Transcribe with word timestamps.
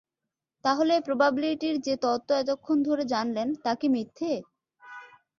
তাহলে 0.65 0.93
প্রবাবিলিটির 1.05 1.75
যে 1.81 1.93
তত্ত্ব 2.03 2.29
এতক্ষন 2.35 2.77
ধরে 2.87 3.03
জানলেন 3.13 3.47
তা 3.63 3.71
কি 3.75 3.87
মিথ্যে? 3.89 4.31